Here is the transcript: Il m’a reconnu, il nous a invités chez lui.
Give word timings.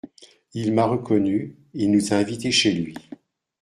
Il 0.55 0.73
m’a 0.73 0.85
reconnu, 0.85 1.55
il 1.75 1.91
nous 1.91 2.11
a 2.11 2.17
invités 2.17 2.49
chez 2.51 2.71
lui. 2.71 2.95